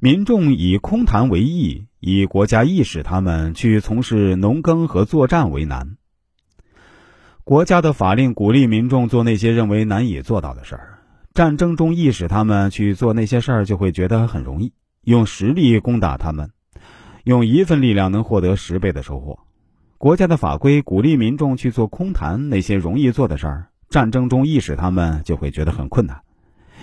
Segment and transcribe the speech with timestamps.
[0.00, 5.96] 民众以空谈为易，以国家意使他们去从事农耕和作战为难。
[7.42, 10.98] 国家的法令鼓励民众做那些认为难以做到的事儿，
[11.34, 14.72] 战争中意使他们去做那些事儿，就会觉得很容易，
[15.02, 16.52] 用实力攻打他们，
[17.24, 19.40] 用一份力量能获得十倍的收获。
[19.96, 26.20] 国家的法规鼓励民众去做空谈那些容易做的事儿，战争中意使他们就会觉得很困难。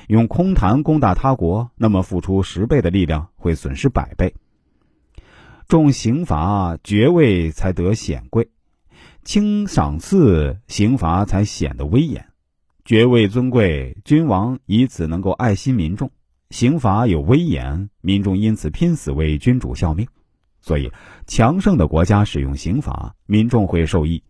[0.07, 4.33] 用空谈攻打他国，那么付出十倍的力量会损失百倍。
[5.67, 8.49] 重刑罚爵位才得显贵，
[9.23, 12.27] 轻赏赐刑罚才显得威严。
[12.83, 16.09] 爵位尊贵，君王以此能够爱惜民众；
[16.51, 20.07] 刑罚有威严，民众因此拼死为君主效命。
[20.61, 20.91] 所以，
[21.25, 24.21] 强盛的国家使用刑罚，民众会受益；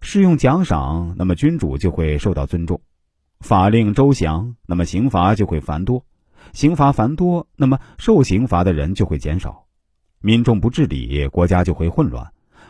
[0.00, 2.80] 适用奖赏，那么君主就会受到尊重。
[3.40, 6.04] 法令周详，那么刑罚就会繁多；
[6.52, 9.64] 刑罚繁多，那么受刑罚的人就会减少。
[10.20, 12.24] 民众不治理，国家就会混乱；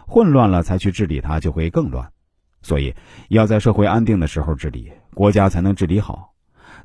[0.07, 2.11] 混乱了才去治理它，就会更乱。
[2.63, 2.95] 所以，
[3.29, 6.33] 要在社会安定的时候治理国家，才能治理好；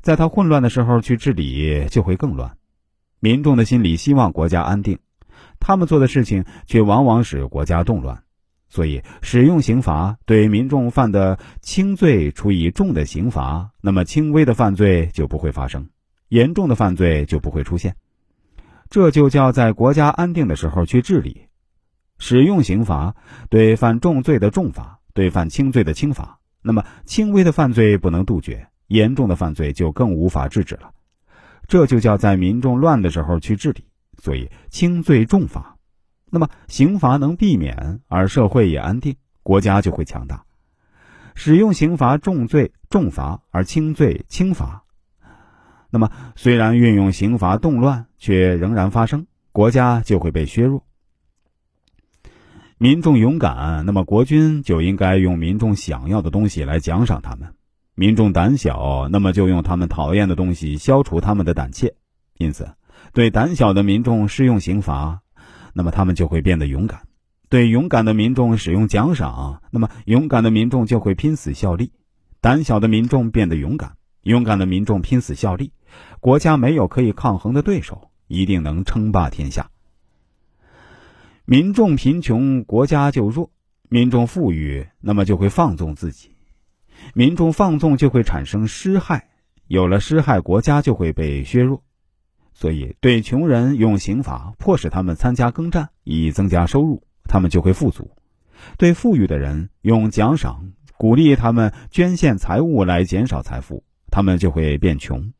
[0.02, 2.56] 在他混乱的时候去治理，就会更乱。
[3.20, 4.98] 民众的心里希望国家安定，
[5.60, 8.24] 他们做的事情却往往使国家动乱。
[8.68, 15.88] 所以，使用刑罚对民众犯的轻罪处以重的刑罚，那么轻微的犯罪就不会发生，
[16.28, 17.94] 严重的犯罪就不会出现。
[18.90, 21.46] 这就叫在国家安定的时候去治理。
[22.18, 23.14] 使用刑罚
[23.50, 26.38] 对犯重罪的重罚，对犯轻罪的轻罚。
[26.62, 30.90] 那么轻微的犯罪不能杜绝，严重的犯罪就更无法制止了。
[31.68, 33.84] 这就叫在民众乱的时候去治理。
[34.18, 35.75] 所以轻罪重罚。
[36.36, 40.44] 那么刑罚能避免，而社会也安定，国家就会强大。
[41.34, 44.84] 使用刑罚重罪重罚，而轻罪轻罚。
[45.88, 50.84] 那么虽然运用刑罚动乱，却仍然发生，国家就会被削弱。
[52.76, 57.48] 民众勇敢，那么国君就应该用民众想要的东西来奖赏他们；
[57.94, 61.94] 民众胆小，那么就用他们讨厌的东西消除他们的胆怯。
[62.36, 62.74] 因此，
[63.14, 65.22] 对胆小的民众施用刑罚。
[65.76, 67.02] 那么他们就会变得勇敢，
[67.50, 71.88] 对勇敢的民众使用奖赏，那么勇敢的民众就会拼死效力；
[72.40, 75.72] 胆小的民众变得勇敢，勇敢的民众拼死效力，
[76.18, 79.70] 国家没有可以抗衡的对手，一定能称霸天下。
[81.44, 83.50] 民众贫穷，国家就弱；
[83.90, 86.30] 民众富裕，那么就会放纵自己；
[87.12, 89.28] 民众放纵就会产生失害，
[89.66, 91.82] 有了失害，国家就会被削弱。
[92.58, 98.06] 所以，对穷人用刑法，迫使他们参加耕战，以增加收入，他们就会富足；
[98.78, 105.34] 对富裕的人用奖赏，鼓励他们捐献财物来减少财富，他们就会变穷。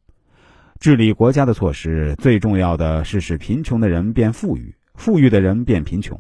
[0.79, 6.19] 治理国家的措施，最重要的是使贫穷的人变富裕，富裕的人变贫穷；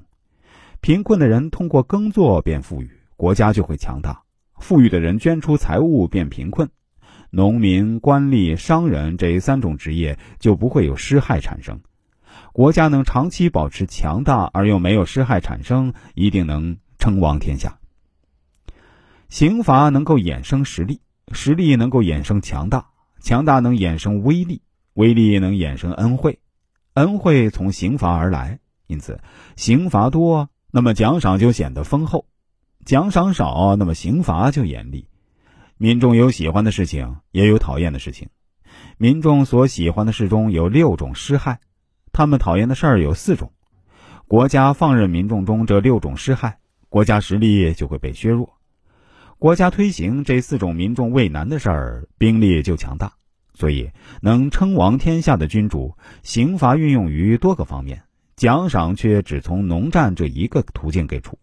[0.80, 4.24] 贫困的人通过耕作变富裕，国家就会强大；
[4.58, 6.70] 富裕的人捐出财物变贫困。
[7.30, 11.80] 农民、官吏、商人这三种职业就不会有失害产生，
[12.52, 17.78] 国家能长期保持强大而又没有失害产生，一定能称王天下。
[19.28, 21.00] 刑罚能够衍生实力，
[21.32, 22.86] 实力能够衍生强大，
[23.20, 24.62] 强大能衍生威力，
[24.94, 26.38] 威力能衍生恩惠，
[26.94, 28.60] 恩惠从刑罚而来。
[28.86, 29.20] 因此，
[29.56, 32.24] 刑罚多，那么奖赏就显得丰厚；
[32.84, 35.08] 奖赏少，那么刑罚就严厉。
[35.78, 38.30] 民众有喜欢的事情，也有讨厌的事情。
[38.96, 41.60] 民众所喜欢的事中有六种失害，
[42.12, 43.52] 他们讨厌的事儿有四种。
[44.26, 48.54] 国家放任民众中这六种失害，国家实力就会被削弱。
[49.38, 53.12] 国家推行这四种民众畏难的事儿，兵力就强大。
[53.52, 53.90] 所以，
[54.22, 58.02] 能称王天下的君主，刑罚运用于多个方面，
[58.34, 61.38] 奖赏却只从农战这一个途径给出。